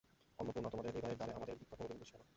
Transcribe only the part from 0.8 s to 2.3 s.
হৃদয়ের দ্বারে আমাদের ভিক্ষা কোনোদিন ঘুচবে না।